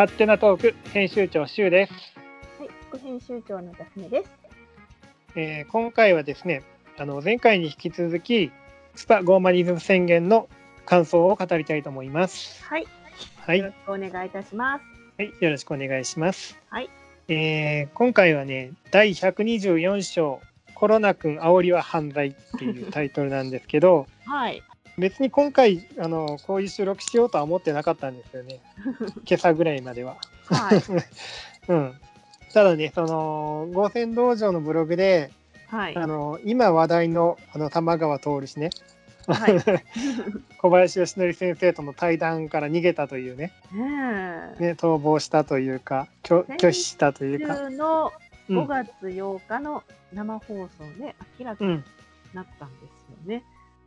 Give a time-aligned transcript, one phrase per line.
[0.00, 1.92] 勝手なトーク編集長シュウです、
[2.58, 4.30] はい、副編集長のダフネです。
[5.36, 6.62] えー今回はですね
[6.96, 8.50] あの前回に引き続き
[8.94, 10.48] スパゴーマリズム宣言の
[10.86, 12.64] 感想を語りたいと思います。
[12.64, 12.86] はい、
[13.40, 14.84] はい、よろしくお願いいたします。
[15.18, 16.58] はい、よろしくお願いします。
[16.70, 16.88] はい、
[17.28, 20.40] えー今回はね第124章
[20.74, 24.62] コロナ君煽りは犯罪っていうタイトルなんですけど はい、
[25.00, 28.60] 別に今回あのこういう収録しようとは思ってなかったんですよね。
[29.28, 30.16] 今朝ぐらいまでは。
[30.46, 30.82] はい、
[31.68, 31.94] うん、
[32.52, 35.30] ただねその合戦道場のブログで
[35.70, 38.70] はい、あの今話題のあの玉川徹氏ね。
[39.28, 39.84] はい、ね
[40.58, 43.52] 小林義則先生との対談から逃げたというね。
[43.72, 43.76] え。
[43.76, 48.12] ね逃亡したというか拒拒否したというか、週の
[48.48, 48.66] 5うん。
[48.66, 51.84] 月8日の生放送で明らかにうん、
[52.34, 53.44] なったんですよね。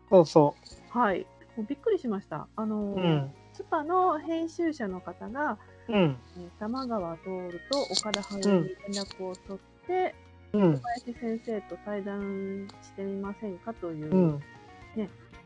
[0.09, 0.55] そうそ
[0.93, 1.25] はい、
[1.57, 2.47] もうびっくりしました。
[2.55, 3.31] あのう、うん。
[3.53, 5.57] スパの編集者の方が、
[5.89, 5.95] うん。
[5.95, 7.23] えー玉川徹
[7.71, 10.15] と岡田俳優に連絡を取って、
[10.53, 10.73] うん。
[10.73, 14.43] 小林先生と対談してみませんかという、うん。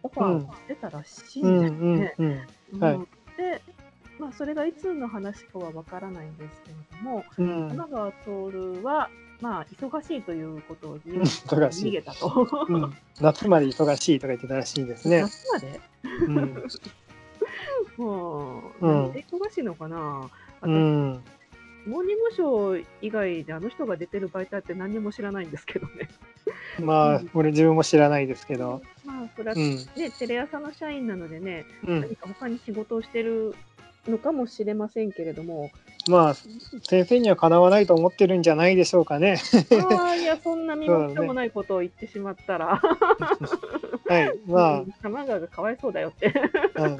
[0.03, 2.47] オファーが出たらしいうんんですね。
[3.37, 3.61] で、
[4.19, 7.69] まあ、それがいつの話かはわからないんですけれども、うん。
[7.69, 9.09] 玉川徹は、
[9.39, 12.47] まあ、忙しいということを理由に逃げたと。
[12.69, 12.93] うん。
[13.21, 15.21] 夏まで忙しいとか言ってたらしいですね。
[15.21, 15.79] 夏まで？
[16.25, 16.63] うん。
[17.97, 19.05] もう、うん。
[19.11, 20.29] 忙しいのかな？
[20.61, 21.23] 私、うん。
[21.85, 26.09] モーニングショー以外であの人が出てる媒体って何にも知らないんですけどね。
[26.79, 29.75] まあ俺自分も知らないですけど、まあ、それはうん。
[29.75, 33.55] ね、テレ朝の社員なのでね、うん、何か他に仕事をしてる
[34.07, 35.71] のかもしれませんけれども、
[36.09, 36.35] まあ
[36.83, 39.37] 先生にはかなわないと思ってるんじゃないでしょうかね。
[39.97, 42.81] ああ、いや、そんな身も蓋もないことを言ってしまったら、
[44.07, 46.33] はい、まうん玉川がかわいそうだよって。
[46.75, 46.99] あ、うん、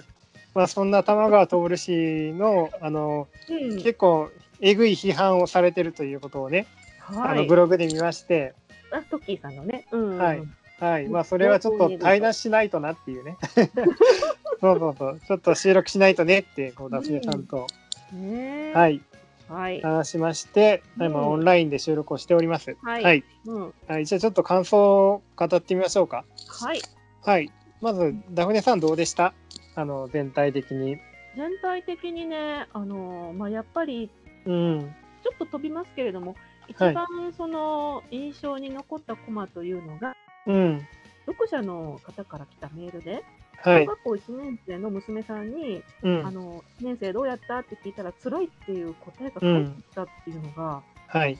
[0.54, 4.30] まあそんな玉川徹氏のあのうん結構
[4.60, 6.68] えぐい批判をされてるということをね、
[7.00, 7.56] はいあのブ。
[7.56, 8.54] ログで見まして、
[8.92, 9.88] あトッキーさんのね。
[9.92, 10.18] うん。
[10.18, 10.44] はい
[10.80, 13.38] はい、まあそれはちょっと対談しないとなっていうね。
[14.62, 17.68] そうそうそう、ちょっと収録しないとねってこうダフネさんと、
[18.14, 18.74] ねえ。。
[18.74, 19.02] はいい
[19.50, 19.82] はい。
[19.82, 22.76] 話しまして、うん今オンラインで収録をしております。
[22.84, 23.74] はいはいうん。
[23.88, 26.26] はい、じゃあちょっと感想を語ってみましょうか。
[26.62, 26.82] はい。
[27.24, 27.52] はい。
[27.82, 29.34] まず、ダフネさんどうでした？
[29.76, 30.98] あの、全体的に。
[31.36, 34.10] 全体的にね、あのまあ、やっぱり
[34.46, 34.96] うん。
[35.24, 36.36] ちょっと飛びますけれども、
[36.68, 37.06] 一はい番
[37.38, 40.16] その印象に残ったコマというのが、
[40.46, 40.88] うん。
[41.26, 43.24] 読者の方から来たメールで、
[43.64, 43.86] はい。
[43.86, 46.26] 小学校1年生の娘さんに、うん。
[46.26, 47.60] あの1年生どうやった？
[47.60, 51.38] って聞いたら、辛いっていう答えが返ってきたっていうのが、はい。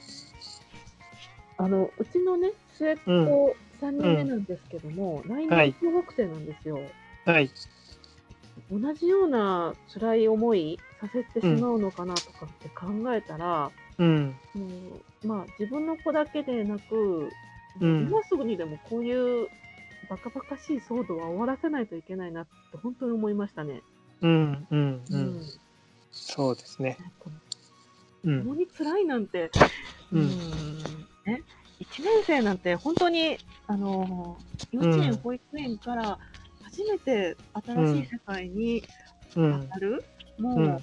[1.58, 6.80] あのうちのね、末っ子3人目なんですけども、来はい年小学生なんですよ。
[7.26, 7.50] はい。
[8.72, 14.36] 同じような辛い思いさせてしまうのかなとかって考えたら、うん。
[14.56, 14.66] も
[15.24, 17.30] うまあ、自分の子だけでなく、
[17.80, 19.48] うん今すぐにでもこういう
[20.10, 23.82] バカバカしい騒動は終わらせないといけないなって本当に思いましたね。
[24.22, 24.68] うん。
[24.72, 25.04] うん。
[25.10, 25.16] う。
[25.16, 25.42] うん
[26.12, 26.98] そうですね。
[28.24, 29.52] 共に辛いなんて、
[30.12, 31.44] うんうんね、
[31.80, 33.38] 1年生なんて本当に、
[33.68, 34.38] あの
[34.72, 36.18] 幼稚園、うん保育園から
[36.64, 38.84] 初めて新しい世界に
[39.36, 39.80] うん当た。
[39.80, 40.04] る、
[40.40, 40.82] もう、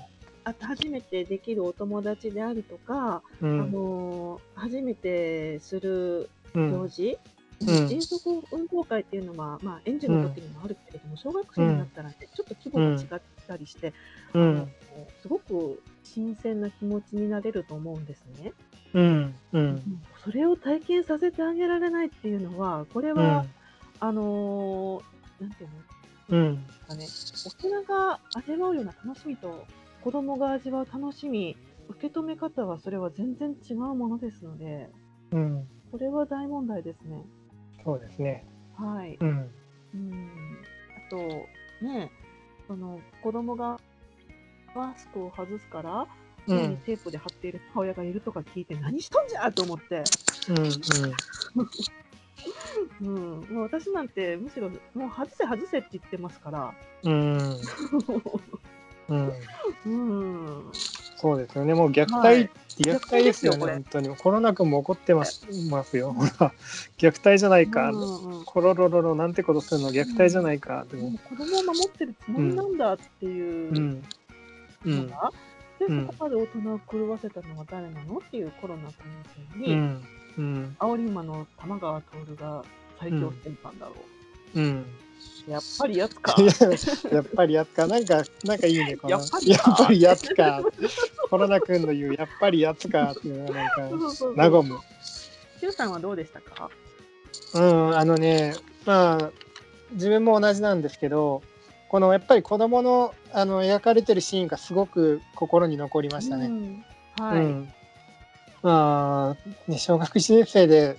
[0.61, 3.73] 初めてできるお友達であるとか、あうん。
[3.73, 6.71] の初めてするうん。
[6.71, 7.34] 行事、うん
[7.91, 8.21] 遠足
[8.53, 13.93] 運動会っていうのは、まあ、園児の時にもあるけれども、小学生になったら、ねちょっと規模が違ったりして、
[14.35, 14.69] うあのん。
[15.23, 18.53] すごく新鮮な気持ちになれると思うんですね。
[18.93, 19.35] うん。
[19.53, 20.03] うん。
[20.23, 23.55] それを体験させてあげられないっていうのは、これうは、ん。
[24.01, 26.39] あのーなんていうの？
[26.39, 26.67] うん。
[26.87, 27.07] かね、
[27.45, 29.67] 大人が味わうような楽しみと、
[30.03, 31.57] 子供が味わう楽しみ、
[31.89, 34.91] 受け止め方はそれは全然違うものですので、
[35.33, 35.69] うん。
[35.91, 37.25] これは大問題ですね。
[37.85, 38.45] そうですね。
[38.77, 39.17] はい。
[39.21, 39.51] うん。
[39.95, 40.59] うん。
[41.07, 41.17] あと、
[41.85, 42.11] ね、
[42.67, 43.79] その子供が
[44.75, 46.07] マスクを外すから、
[46.47, 46.77] うん。
[46.79, 50.05] テープで貼っている母親がいるとか聞いて、何しとんじゃと思って、
[50.49, 50.81] うん。
[53.01, 57.61] うん、もう私なんてむしろ、もう外せ外せって言ってますから、うん。
[59.09, 59.33] うん。
[59.87, 59.95] う
[60.71, 60.73] ん、
[61.17, 61.75] そうですよね。
[61.75, 64.17] もう虐待、はい虐待ですよね、本当に。
[64.17, 66.13] コロナ禍も起こってますますよ。
[66.13, 66.53] ほら、
[66.99, 67.91] 虐待じゃないか。
[67.91, 70.87] うんうんコロロロロなんてことするの虐待じゃないか。
[70.89, 74.03] でももう子供を守ってるつもりなんだっていううん。
[74.03, 78.93] でうんそこまで大人を狂わせたのは誰なのっていうコロナ感
[79.57, 80.05] 染に、うん。
[80.39, 80.77] うん。
[80.79, 82.65] 煽り馬の玉川徹が
[83.01, 83.95] 最強先般だろ
[84.55, 84.61] う。
[84.61, 84.87] うん。
[85.49, 86.35] やっぱりやつか。
[86.39, 86.53] い や
[87.13, 87.87] やっぱりやつか。
[87.87, 88.97] なんか、なんかいいね。
[88.97, 90.63] このやっぱりかやっぱりやつか。
[91.31, 94.79] コロナ君の言うやっぱりやつかっていうのがなんか和む。
[95.61, 96.71] しゅうさんはどうでしたか？
[97.55, 98.55] うん、あのね、
[98.87, 99.31] まあ、
[99.93, 101.43] 自分も同じなんですけど、
[101.89, 106.47] このやっぱり子供のあの描かれてるシーンがすごく心に残りましたね。
[106.47, 106.85] うん
[107.21, 107.45] うはい。
[107.45, 107.73] ん
[108.63, 110.97] まあ、ね、小学1年生で、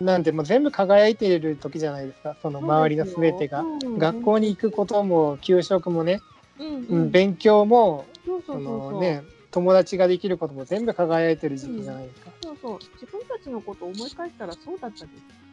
[0.00, 3.64] なんてもう全部輝いている時じゃないですか、その周りのすべてが。
[3.98, 6.22] 学校に行くことも、給食もね、
[6.58, 8.06] うんううんん、勉強も、
[8.46, 12.30] そね、友達ができることも全部輝いてる時期じゃないですか。
[12.42, 12.78] そうそう。
[12.94, 15.10] 自分たちのことを思い返したらそうだったで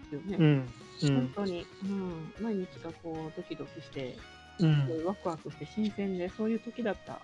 [0.09, 0.37] すよね。
[0.37, 4.15] うん、う本ん、当に、うん、毎日がこうドキドキして、
[4.59, 7.19] うん、ワクワクして新鮮でそういう時だった。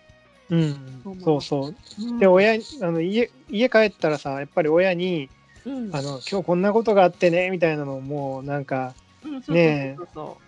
[0.49, 1.75] うん、そうそう。
[2.03, 5.29] うんで、親に、あの家、家帰ったらさ、やっぱり親に、
[5.65, 9.97] うん、あの、今日こんなことがあってね、みたいなのをもう、なんか、うん、そうね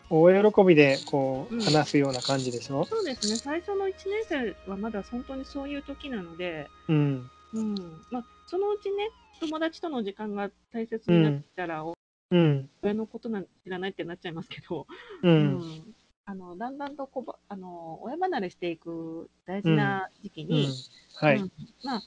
[0.09, 2.85] 大喜びで、こう、うん話すような感じでしょ？
[2.89, 2.97] そう。
[2.97, 3.39] そうですね。
[3.43, 7.75] 最初の1年生はまだ本当にそういう時なので、うん、うん、
[8.11, 12.37] まあそのうちね、友達との時間が大切になったら、う。
[12.37, 14.87] ん、親のことなんて知らないってなっちゃいますけど、
[15.23, 15.83] う、うん。
[16.25, 20.47] あのだんだんとこばあの親離れしていく大事な時期うん。
[20.47, 20.67] に、、
[21.15, 21.37] はい。
[21.37, 21.51] うん。
[21.83, 22.01] まあ、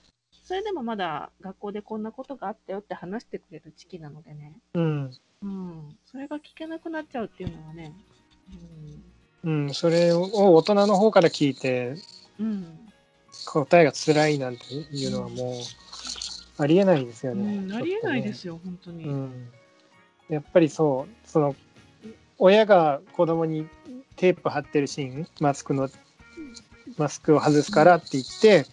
[0.47, 5.11] それでもまだ学校でこんなことがあったよって話してくれる時期なのでね、うん、
[5.43, 7.93] うん、それが聞けなくなっちゃうっていうのはね、
[9.43, 11.97] うん、それを大人の方から聞いて、
[12.39, 12.87] うん、うん
[13.45, 17.59] 答えが辛いなんていうのはもう、ありえないですようね。
[17.59, 18.35] ん、ありえないでよ。
[18.35, 19.05] すよ、本当に。
[19.05, 19.49] うん、
[20.29, 21.55] やっぱりそう、その、
[22.39, 23.69] 親が子供に
[24.17, 25.89] テープ貼ってるシーン、マスクの、
[26.99, 28.67] マスクを外すからって言って、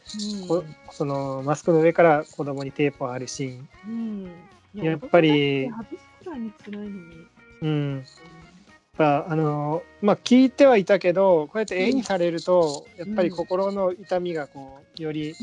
[0.48, 3.70] こそのマスクの上から子供にテープを貼るシーン。
[3.88, 4.31] うん
[4.75, 5.70] うん、やっぱり。
[7.62, 8.06] うん。
[8.98, 15.34] あのまあ聞いてはいたけどこうやって絵にされると、やっぱり心の痛みがこうより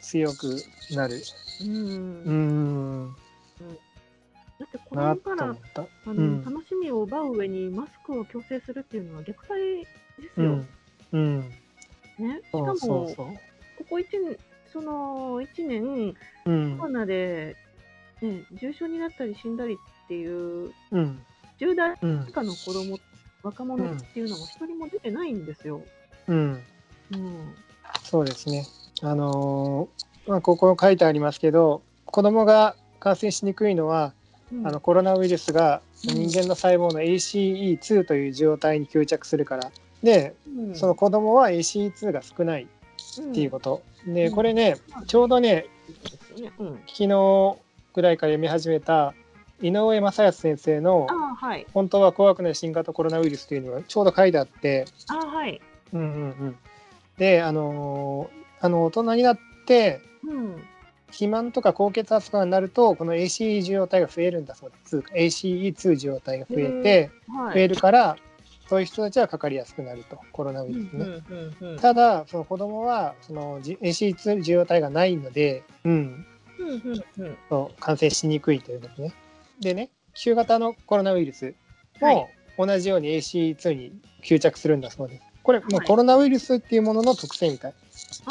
[0.00, 0.62] 強く
[0.92, 1.20] なる、
[1.62, 3.16] うん、うん
[3.60, 3.76] うん、
[4.60, 5.44] だって子な供から。
[5.44, 5.48] あ
[6.06, 9.84] の、うん楽しみを奪う上にマスクを強制するっていうのは虐待
[10.22, 10.46] ですよ。
[10.46, 10.68] うん、
[11.12, 11.52] うん、
[12.18, 13.26] ね、しかそもうそうそう。
[13.26, 14.36] ここ1年
[14.72, 16.14] その1年
[16.44, 17.56] うんコロ、ナで、
[18.22, 19.76] ね、重症になったり死んだりっ
[20.08, 21.22] ていううん、
[21.58, 22.98] 10代うん以、下の子供
[23.42, 25.82] 若者っていうのも一人も出てないんですよ。
[26.28, 26.62] うん、
[27.12, 27.54] うん
[28.02, 28.66] そうですね。
[29.02, 34.12] あのーまあここ書いてありますけど、子供が感染しにくいのは、
[34.52, 39.70] うんあのコロナウイルスがうん人間の細胞の ACE2 という状態に吸着するから。
[40.06, 43.82] で、うんその子供は ACE2 が少ないっていうこと。
[44.06, 44.76] で、うんこれね、
[45.08, 45.66] ちょうどね。
[46.58, 47.56] うん、昨日
[47.92, 49.14] ぐらいから読み始めた
[49.62, 51.66] 井上正康先生のはい。
[51.74, 55.60] 「本当は怖くない新型コロナウイルス」というのがちょうど書いてあって、ああはい。
[55.92, 56.08] うんうんう
[56.50, 56.56] ん、
[57.18, 60.62] であのーあの大人になってうん。
[61.06, 67.54] 肥満とか高血圧とかになるとこの ACE 受容体が増えるんだそうです ACE2 受容体が増えてはい。
[67.54, 68.16] 増えるから
[68.68, 70.92] そういう人たちはかかりやすくなるとコロナウイルスね。
[70.92, 76.26] うんうんうんうんただその子供はその ACE2 受容体がないので、うん、
[76.58, 79.12] うんうんうんそう感染しにくいということね。
[79.60, 81.54] でね、旧型のコロナウイルス
[82.00, 82.16] はい
[82.56, 85.22] も同じように AC2 に吸着するんだそうです。
[85.42, 87.74] これ、もうはいコロナウイルスっていうものの特性みたい。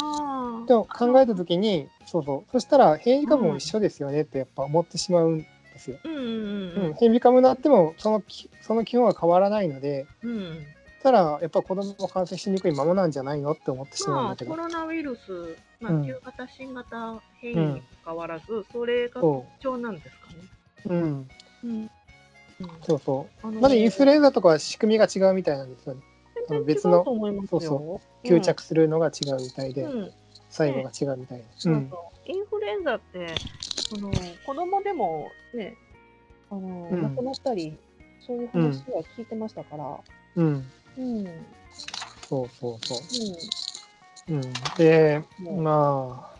[0.02, 0.66] ああ。
[0.66, 5.46] でも考えたときに、そうそう、そしたら変異株も一緒ですよねってやっぱ思ってしまうん
[5.76, 5.98] ですよ。
[6.04, 10.30] うんうんううんん、変異株になってもそのきその基本は変わらないので、うん。
[10.30, 10.66] うん。
[11.02, 14.50] たらやっぱ子供も感染しにくいままなんじゃないのって思ってしまうんまあ、だけど。
[14.50, 20.34] コロナウイルス、まあ、うん旧型、新型変異にかかわらず、それが特そ徴なんですかね。
[20.86, 21.30] う、うん、
[21.64, 21.90] うん。
[22.82, 23.46] そうそう。
[23.52, 26.00] まだインフルエンザとかは仕組みが違うみたいなんですよね。
[26.48, 27.60] あの別の違う。
[27.60, 30.12] そう吸着するのが違うみたいで、うん。
[30.48, 31.44] 最後が違うみたいで。
[31.44, 33.34] うんそうそうインフルエンザって、
[33.88, 34.10] その
[34.44, 35.76] 子供でもね、
[36.50, 37.76] あの、うん亡くなったり、
[38.20, 39.98] そういう話は聞いてましたから。
[40.36, 41.26] うん、うん。
[41.26, 41.46] うん。
[42.28, 42.98] そうそうそう。
[44.34, 44.42] うん、
[44.76, 45.22] で、
[45.62, 46.36] まあ、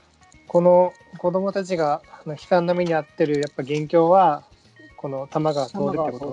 [0.49, 4.43] この子供たちが悲惨な目に遭ってるやっぱ元凶は、
[4.97, 6.33] この玉が通るってこと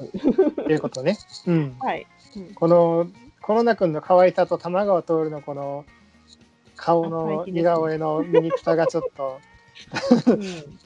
[0.63, 1.17] っていうことね。
[1.45, 2.07] うん、はい。
[2.35, 3.07] うんこの
[3.43, 5.83] コロナ君の可愛さと玉川徹のこの
[6.77, 9.52] 顔の似顔絵の醜さがちょっとうん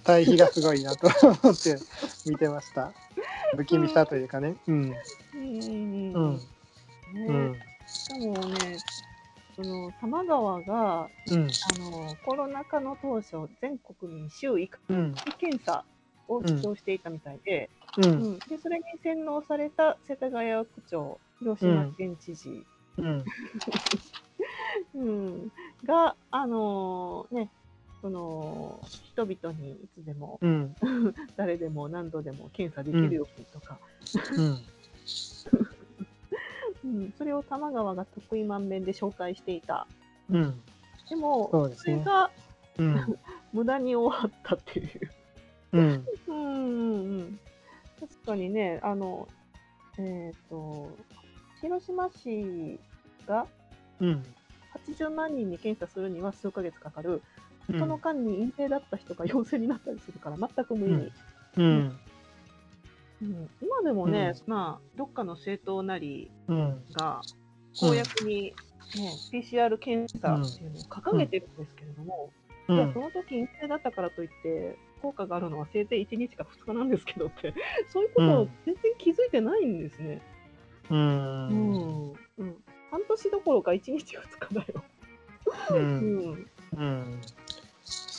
[0.03, 1.07] 対比がすごいなと
[1.43, 1.77] 思って
[2.25, 2.91] 見てました。
[3.55, 4.55] 不気味さというかね。
[4.67, 4.95] うん。
[5.33, 6.33] うんうん。
[6.33, 7.55] ねうん。
[7.87, 8.77] しかもね、
[9.55, 11.47] その玉川がうん。
[11.47, 15.13] あのコロナ禍の当初、全国民週1うん。
[15.15, 15.83] 回検査
[16.27, 18.01] を主張していたみたいで,、う。
[18.01, 22.65] うんんでそれに洗脳された世田谷区長、広島県知事、
[22.97, 23.23] うん。
[24.95, 25.51] うん
[25.85, 27.49] が、あのね、
[28.01, 30.75] その人々にいつでもうん。
[31.35, 33.79] 誰でも何度でも検査できるようにとか、
[34.35, 34.57] うん。
[36.85, 37.13] うん。
[37.17, 39.87] それを玉川が得意満面で紹介していた。
[40.29, 40.61] うん。
[41.09, 41.97] でも、そね。
[41.97, 42.29] れが
[42.77, 43.19] うん。
[43.53, 45.11] 無駄に終わったっていう。
[45.73, 46.05] うん。
[46.27, 47.39] うんうんうん。
[47.99, 49.27] 確かにね、あの、
[49.97, 50.95] えっ、と、
[51.61, 52.79] 広島市
[53.25, 53.47] が
[53.99, 54.23] うん。
[54.85, 57.21] 80万人に検査するには数ヶ月かかる。
[57.69, 57.79] うん。
[57.79, 61.11] その間に陰性だった人が陽性になったりするから全く無意味。
[61.57, 61.99] うん。
[63.21, 63.49] うん。
[63.61, 66.83] 今でもね、まあ、どっかの政党なりうん。
[66.91, 67.21] が
[67.79, 68.53] 公約に、ね
[69.31, 72.31] PCR 検査っていうのを掲げてるんですけれども、
[72.69, 77.53] ういやそんの時陰性だったからといって効果があるのはせいぜい1日か2日なんですけどって
[77.91, 80.21] そういうことを全然気づいてないんですね。
[80.89, 81.49] ううん。
[81.49, 82.63] んうん。
[82.91, 84.83] 半年どころか1日2日だよ。
[85.69, 87.21] ううんん、うん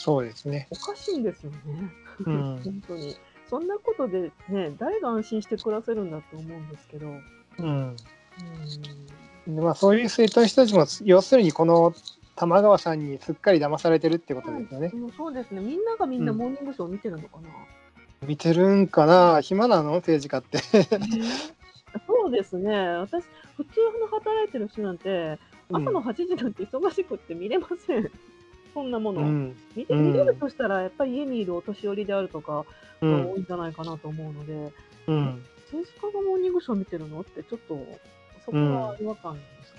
[0.09, 1.59] そうですねおかしいんですよね。
[2.25, 3.15] うん本当に。
[3.51, 7.09] そんなことでね、誰が安心して暮らせるんだと思うんですけど。
[7.09, 7.19] うん
[7.59, 7.97] うん
[9.55, 11.95] でまあそういう政党の人たちも要するにこの
[12.37, 14.91] 玉川さんにすっかり騙されてるってことですよね。
[14.95, 15.61] うんそうですね。
[15.61, 17.49] みんながみんなうんモーニングショーを見てるのかな。
[18.27, 19.43] 見てるんかな？
[19.43, 19.93] 暇なの？
[19.97, 20.59] 政治家って。
[22.07, 22.71] そうですね。
[22.77, 23.25] 私、
[23.57, 25.39] 普通の働いてる人なんて、
[25.73, 28.11] 朝の8時なんて忙しくって見れません。
[28.79, 29.23] そんなもの。
[29.23, 29.57] うん。
[29.75, 30.13] 見てうん。
[30.13, 32.65] 見れるとしたら、やっぱり家にいるお年寄りであるとか
[33.01, 33.25] うん。
[33.25, 34.73] が多いんじゃないかなと思うので、
[35.09, 35.45] うん。
[35.65, 37.75] 政治家がモーニングショー見てるのってちょっと、
[38.45, 39.75] そこは違和感なんです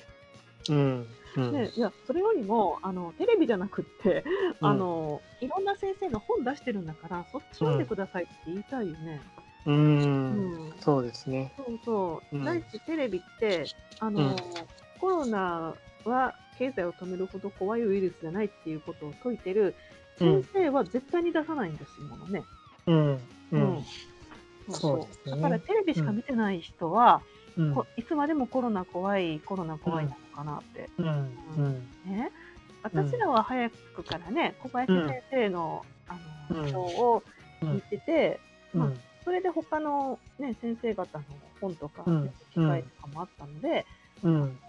[0.65, 0.77] けど。
[0.77, 1.07] うん。
[1.37, 1.51] うん。
[1.53, 4.25] ね、いやそれよりもあのテレビじゃなくって、
[4.59, 4.67] うん。
[4.67, 9.21] あのいろんな先生の本出してるんだからそっち読んでくださいって言いたいよね。
[9.65, 10.69] ううん。
[10.69, 10.73] ん。
[10.81, 11.53] そうですね。
[11.55, 12.43] そうそう、うん。
[12.43, 13.63] 第一テレビって
[13.99, 14.35] あの、うん。
[14.99, 19.73] コロナは経済を止めるほど怖いウイルスじゃないっていうことを説いてる
[20.19, 20.43] うん。
[20.43, 22.43] 先生は絶対に出さないんですものね。
[22.85, 23.19] うん
[24.71, 27.21] そうそうだからテレビしか見てない人は、
[27.57, 27.73] うん。
[27.73, 30.89] こいつまでもコロナ怖いコロナ怖いなのかなって。
[30.97, 31.73] うんうん。
[32.05, 32.31] ね、
[32.83, 36.17] 私らは早くからね、小林先生の,、あ
[36.53, 37.23] のうん表を
[37.61, 38.39] 聞いてて、
[38.73, 38.99] まあうん。
[39.23, 41.23] それで他の、ね、先生方の
[41.61, 42.29] 本とか、うん。
[42.53, 43.85] 機会とかもあったので、
[44.23, 44.59] うん。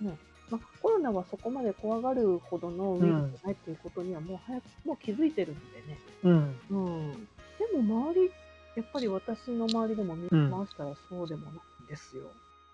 [0.00, 0.16] あのね
[0.50, 6.86] まあ、コロナはそこまで怖がるほどのウイルスないっていうことにはもう早くもう気づいてるのでね、うん。
[6.86, 8.30] うん、でも周り
[8.76, 10.50] やっぱり私の周りでも見うん。
[10.50, 12.24] 回したらそうでもないんですよ。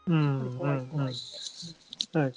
[0.06, 0.54] うん。
[0.54, 1.04] う怖い怖い。
[1.06, 1.14] んうん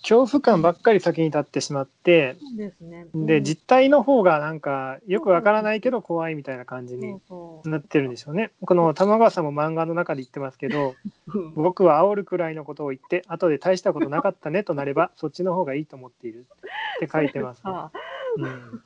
[0.02, 3.08] 恐怖感ばっかり先に立ってしまってそうですね。
[3.14, 7.20] で実態の方がなんかよくわからないけど怖いみたいな感じうんに
[7.66, 8.52] なってるんでしょうね。
[8.62, 10.96] この玉川さんも漫画の中で言ってますけど
[11.34, 11.54] うん。
[11.56, 16.46] 僕は煽るくらいのことを言って後で大したことなかったねとなればそっちの方がいいと思っている
[16.98, 17.92] って書いてます、あ
[18.38, 18.84] うん。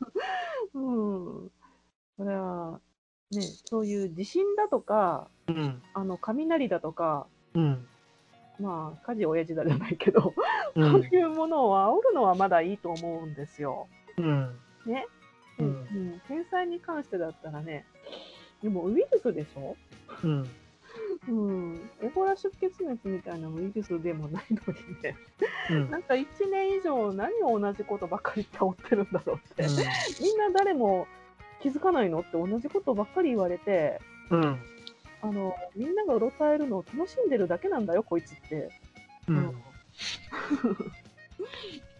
[0.73, 1.51] うん。
[2.17, 2.79] それは、
[3.31, 5.81] ね、そういう地震だとか、うん。
[5.93, 7.87] あの雷だとか、うん。
[8.59, 10.33] まあ、火事親父だじゃないけど、
[10.75, 13.87] うそうんいうものを煽るのはまだいいと思うんですよ。
[14.17, 14.59] うん。
[14.85, 15.05] ね。
[15.59, 16.09] ううん。
[16.15, 17.85] ん、天災に関してだったらね、
[18.61, 19.75] でもウイルスでしょ？
[20.23, 20.49] うん。
[21.27, 21.89] うん。
[22.01, 25.15] エボラ出血熱みたいなウイルスでもないのにね、
[25.69, 25.91] うん。
[25.91, 29.63] なんか1年以上何を同じことばっかり言って煽ってるんだろうって。
[30.21, 31.07] みんな誰も
[31.61, 34.01] 気づかないのって同じことばっかり言われて、
[34.31, 34.59] うん。
[35.21, 38.69] あのみんながうろたえるのを楽しんでるだけなんだよ、こいつって。
[39.27, 39.63] うん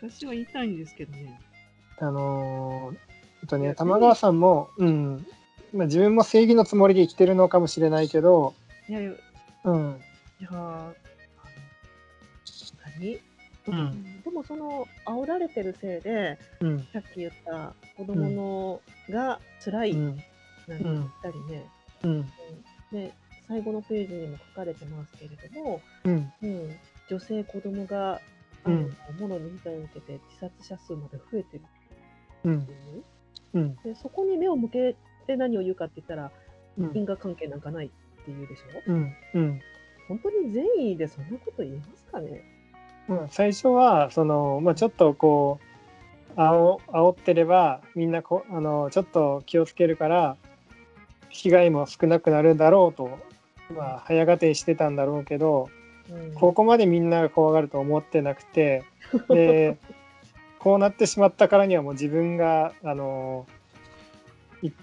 [0.02, 1.40] 私は言いたいんですけどね。
[2.00, 5.26] あのーえっとね玉川さんも、うん。
[5.74, 8.54] まあ、自分も正義のつもりで生きてるのかもしれないけど、
[8.88, 9.16] いやいや、い
[9.66, 10.02] うん
[10.40, 10.94] やあの
[13.00, 13.20] 何、
[13.68, 14.22] うん。
[14.22, 16.88] でもその煽られてるせいで、うん。
[16.94, 20.06] さっき言った子供のが辛いうん。
[20.68, 21.66] なんて言ったりね、
[22.04, 22.32] うん。
[22.92, 23.14] で
[23.48, 26.32] 最後のページにも書かれてますけれども、うん。
[26.44, 26.76] うん、
[27.10, 28.22] 女性、子供が
[28.64, 29.20] あの、うん。
[29.20, 31.64] もろに被害を受けて自殺者数まで増えてる。
[32.46, 32.60] うん。
[32.60, 33.04] っていう、
[33.54, 33.76] うん。
[33.84, 34.96] でそこに目を向け
[35.28, 36.32] て何を言うかって言ったら、
[36.78, 36.92] うん。
[36.94, 37.90] 因果関係なんかないっ
[38.26, 38.92] ていうでしょ？
[38.92, 39.16] うん。
[39.34, 39.62] うん。
[40.08, 42.42] 本当に善意でそんなこと言えますかね？
[43.10, 43.28] うん。
[43.30, 45.60] 最初はその、まあ、ちょっとこ
[46.36, 50.36] う煽煽ってればみんなこあのちょっと気をつけるから
[51.30, 53.20] 被害も少なくなるだろうと、
[53.76, 55.70] まあ、早がてしてたんだろうけど
[56.10, 56.34] うん。
[56.34, 58.84] ここまでみんなが怖がると思ってなくて
[59.30, 59.78] で
[60.60, 63.46] こうなってしまったからにはもう自分があの
[64.62, 64.74] 言っ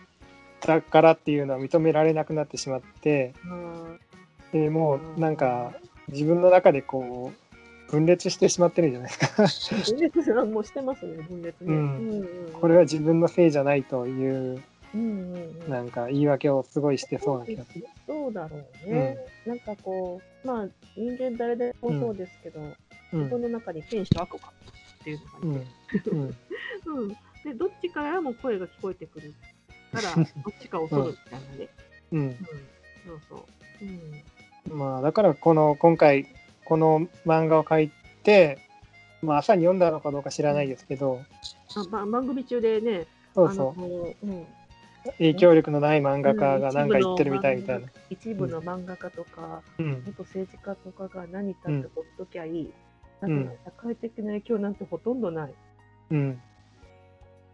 [0.61, 4.01] たからっていうのは認められなくなってしまってうん。
[4.53, 5.73] でもうなんか
[6.09, 7.51] 自分の中でこう
[7.91, 9.97] 分裂してしまってるんじゃないですか。
[9.97, 11.73] 分裂はもうしてますね、分裂ね。
[11.73, 12.53] うん。
[12.61, 14.63] これは自分のせいじゃないという
[14.95, 15.71] うんうんうん。
[15.71, 17.87] なんか言い訳をすごいしてそうな気がする。
[18.07, 18.57] そうだろ
[18.87, 19.17] うね。
[19.47, 20.67] なんかこう、まあ
[20.97, 22.75] 人間誰でもそうですけど、うん。
[23.13, 24.53] 自分の中に天使と悪か
[25.01, 26.21] っていうのがいて、うん。
[26.21, 26.37] うん。
[26.87, 27.09] うん。
[27.09, 29.33] でどっちからも声が聞こえてくる
[29.93, 30.25] から、 どっ
[30.61, 31.69] ちかを取るみたいなね。
[32.13, 32.21] うん。
[32.21, 32.37] うん、
[33.07, 33.85] そうそう。
[34.71, 34.79] うん。
[34.79, 36.27] まあだからこの今回
[36.65, 37.91] この漫画を書い
[38.23, 38.59] て、
[39.23, 41.21] まあ、朝に読んだのかどうか知らないですけど、
[41.75, 44.47] あば番組中でね、そうそあのうん、う
[45.19, 47.89] 影響力のない漫画家が何か言ってるみたいみたいな。
[48.11, 52.73] 一部の漫画家とか、うん元政治家とかが何かってほっときゃいい。
[53.21, 55.55] だうんって社会的な影響なんてほとんどない。
[56.11, 56.41] うん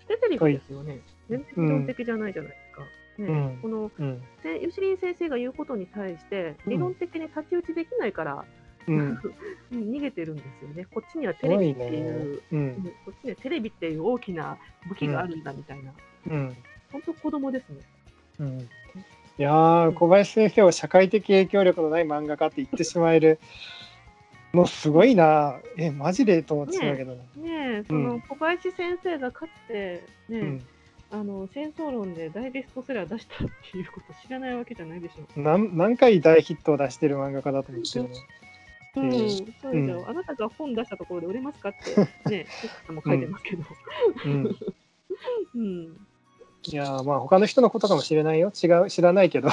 [0.01, 1.01] 捨て台詞ですよね。
[1.29, 2.83] 全然理論的じゃないじゃないですか。
[2.83, 2.89] ね
[3.19, 8.45] うんこのうんで吉林先生が言うことに対してうん理論的に太刀打ちできないから、
[8.89, 9.19] うんうん
[9.73, 10.85] 逃げてるんですよね。
[10.93, 15.93] こっちにはテレビっていう、ううんんこっちにはテレビっていう大きな武器があるんだみたいな。
[16.31, 16.57] うん
[16.93, 17.77] 本当子供ですね。
[18.41, 18.69] うん
[19.39, 23.39] いやー小林先生を社会的影響力のない漫画家って言ってしまえる
[24.55, 27.19] のすごいなえマジでと思ってしまうけどね。
[27.37, 27.51] ね
[27.81, 30.67] え、その小林先生がかつてね、うん
[31.09, 35.41] あの戦争論で大ベストセラー出したっていうこと知らないわけじゃないでしょ。
[35.41, 38.11] 何何回大ヒットを出してる漫画家だと思ってるの。
[38.97, 41.75] うん、えそうですよ、うんあなたが本出したところで売れますかっ
[42.25, 42.47] てね、
[42.89, 43.65] も書いてますけど。
[44.25, 44.57] うん
[45.55, 45.97] うん。
[46.69, 48.51] いやーまあ他の人のことかもしれないよ。
[48.51, 49.49] 違う知らないけど。
[49.51, 49.53] い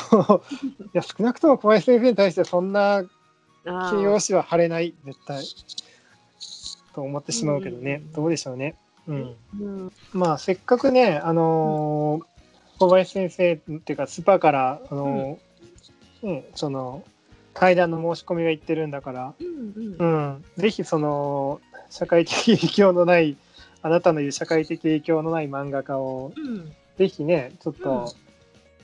[0.94, 3.04] や少なくとも小林先生に対してそんな
[3.66, 5.44] あ形容詞は貼れない絶対。
[6.94, 8.12] と思ってしまうけどね、うん。
[8.14, 8.76] どうでしょうね。
[9.08, 12.26] うん、うん、まあせっかくねあのー
[12.80, 17.04] 小林先生っていうかスパからあのーねその
[17.54, 20.24] 階段の申し込みが行ってるんだから、うん、ううん。
[20.38, 23.38] ん、ぜひその社会的影響のない
[23.82, 26.72] あなたの言う社会的影響のない漫画家をうん。
[26.98, 28.14] ぜひねちょっと、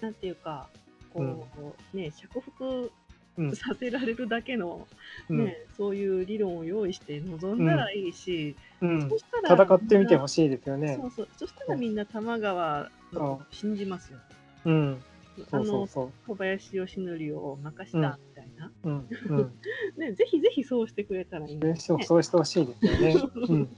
[0.02, 0.68] なんていうか、
[1.14, 1.46] こ
[1.94, 2.92] う、ね、着服
[3.38, 4.86] うんさせられるだけの、
[5.30, 11.08] うんね、そういう理論を用意して臨んだらいいし、うんそしたら戦ってみてほししいですよねそ。
[11.08, 11.28] うそう。
[11.38, 14.20] そしたらみんな玉川のこと信じますよ。
[14.66, 15.04] うん、
[15.52, 18.90] あのそ小林義則を任したみたいな、う。
[18.90, 19.54] うん、うん。
[19.98, 22.04] ね、ぜひぜひそうしてくれたらいいんですね。
[22.04, 23.16] そうしてほしいですよね。
[23.48, 23.70] うん。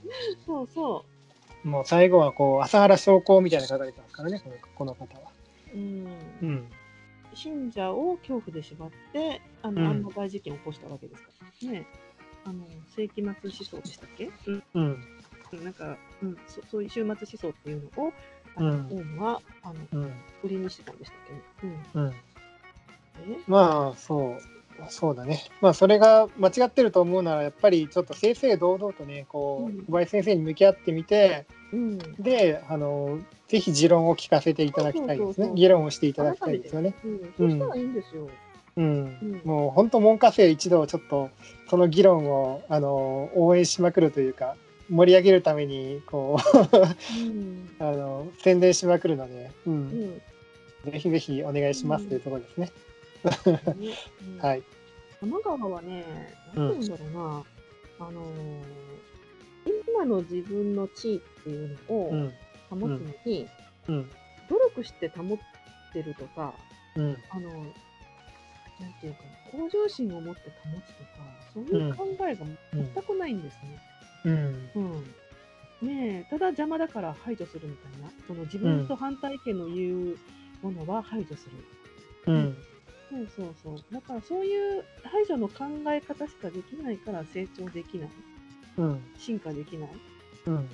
[0.44, 1.04] そうそ
[1.64, 4.42] もう最後はこう朝原将校みたいな書かれてますからね、
[4.74, 5.30] この方は。
[5.74, 5.76] う。
[5.76, 6.06] うん
[6.42, 6.68] うん。
[7.34, 11.28] 信者を恐怖で縛ってあの、うんあんな大事件を起こしたわけですか
[11.64, 11.86] らね。
[12.44, 12.64] あの
[12.96, 15.64] 世紀末思想でしたっけ、うん、うん。
[15.64, 18.12] なんか、うんそ、そういう終末思想っていうのを、
[18.56, 20.12] あのうんはあのうん。
[20.42, 21.18] 売りにしてたんでしたっ
[21.60, 21.82] けね。
[21.94, 22.12] うんうん。
[23.46, 24.38] まあ、そう。
[24.88, 25.44] そうだね。
[25.60, 33.18] まあ、それが間違ってると思うなら、やっぱりちょっと正々堂々とね、こう小林先生に向き合ってみて、うんで、あの、
[33.48, 35.52] ぜひ持論を聞かせていただきたいですね。
[35.54, 36.94] 議論をしていただきたいですよね。
[37.04, 38.28] うん、そうしたらいいんですよ。
[38.76, 38.88] うんう
[39.26, 39.40] ん。
[39.44, 41.30] もう本当、門下生一同、ちょっと、
[41.68, 44.56] その議論を、あの、応援しまくるというか、
[44.90, 49.70] 盛り上げるために、こう、うん あの、宣伝しまくるので、う。
[49.70, 50.22] うんん
[50.84, 52.72] ぜひぜひお願いしますというところですね。
[53.24, 53.94] ね
[54.36, 54.62] うんはい。
[55.20, 56.04] 玉川はね、
[56.54, 58.32] なんて言うんだろうな、あのー
[59.86, 62.32] 今の自分の地位っていうのをうん。
[62.70, 63.48] 保つのに、
[63.88, 64.10] うん。
[64.48, 65.38] 努力して保っ
[65.92, 66.54] てるとか、
[66.96, 67.16] うん。
[67.30, 71.08] あの、なんていうかな、向上心を持って保つとか、
[71.54, 73.78] そういう考えが全くないんですね。
[74.24, 74.70] うん。
[74.74, 75.02] うん。
[75.88, 80.18] ねえ、ただ邪魔だから排除するみたいな、その自分と反対意見の言う
[80.62, 82.32] ものは排除する。
[82.32, 82.56] うん。
[83.12, 83.94] そうそうそう。
[83.94, 88.10] だからそういう排除の考え方しかできないから成長できない。
[88.78, 89.04] うん。
[89.18, 89.90] 進化できない。
[90.46, 90.54] うん。
[90.54, 90.68] うん。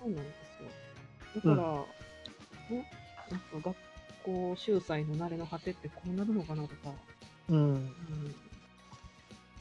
[0.00, 0.22] そうなんで
[0.56, 0.70] すよ。
[1.36, 1.48] だか
[2.70, 2.90] ら、ね、
[3.30, 3.76] なんか学
[4.24, 6.74] 校秀才の慣れの果てってこうなるのかなとか。
[7.50, 7.58] うん。
[7.58, 7.84] うん。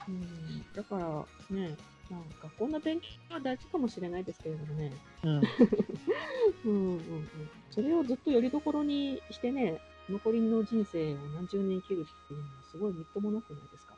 [0.07, 1.75] うん、だからね、
[2.09, 4.93] なんかこんな勉強は大事かもしれないですけれどもね。
[5.23, 5.41] うん。
[6.63, 7.27] うんうんうん。
[7.71, 13.95] それをずっとよりどころにしてね、残りの人生を何十年生きるっていうのはすごいみっともなくないですか？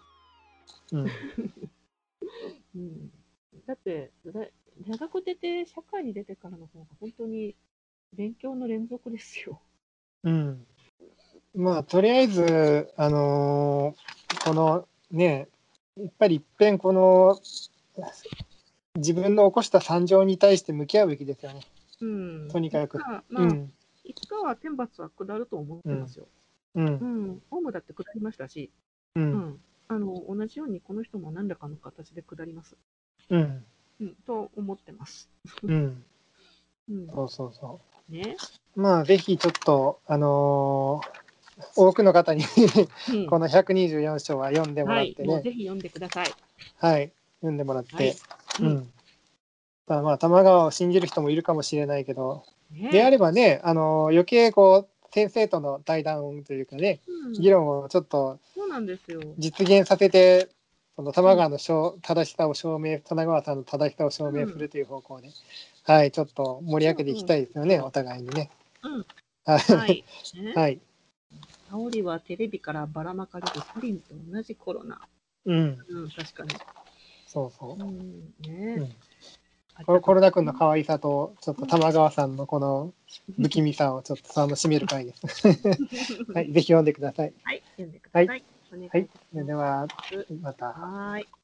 [0.94, 1.08] うん。
[2.76, 3.12] うん、
[3.66, 4.32] だってだ
[4.88, 7.56] 大学出て社会に出てからの方が本当に
[8.14, 9.62] 勉強の連続ですよ。
[10.24, 10.66] うん。
[11.56, 15.48] まあ、とりあえず、あのーこのね、
[15.98, 17.40] やっぱりいっぺんこの
[18.96, 21.62] 自分の起こした惨状に対して向き合うべきですよね。
[22.02, 23.74] うん、とにかくまあ、うん。
[24.10, 26.28] いつかは天罰は下ると思ってますよ。
[26.74, 26.82] う。
[26.82, 28.72] うんん、オウムだって下りましたし、
[29.16, 29.20] う。
[29.20, 32.76] うんんあの同じようにこの人も何らかの形で下ります。
[33.30, 33.66] うん。
[34.02, 35.30] うん、と思ってます。
[35.64, 36.04] うん。
[36.90, 38.36] うん、そうそうそね。
[38.76, 38.82] う。
[38.82, 41.20] まあ、ぜひちょっと、あのー
[41.76, 42.46] 多くの方に
[43.14, 46.28] うんこの124章は読んでもらはい、ってね、もうぜひ読んでください。
[46.78, 48.16] はい、読んでもらって、はい
[48.62, 48.94] うん。
[49.88, 59.22] まあ、まあ、玉川を信じる人もいるかもしれないけど、ねであればね、あのー余計こう、先生との対談というかね、うん議論をちょっとそうなんですよ。
[59.38, 60.50] 実現させて、
[60.96, 65.30] その玉川の証正しさを証明、玉川さんの正しさを証明するという方向で、
[65.84, 68.50] はい、ちょっと盛り上げていきたいですよね、うんお互いにね。
[68.84, 69.06] うん
[69.46, 69.60] は。
[69.60, 70.04] はい
[70.56, 70.80] はい。
[71.70, 75.00] 香りはテレビからばらまかれるサリンと同じコロナ。
[75.46, 76.56] うん、うん、確かに。
[77.28, 77.86] そうそうう。
[77.86, 78.90] ん、うね
[79.86, 82.94] コロナ君の可愛さと、ちょっと玉川さんのこの
[83.42, 85.48] 不気味さをちょっと楽しめる回です。
[86.34, 87.34] はい、ぜひ読んでください。
[87.44, 88.44] はい、読んでください。
[88.72, 89.10] お願いはい。
[89.34, 89.88] では、
[90.42, 90.68] また。
[90.68, 91.39] はーい。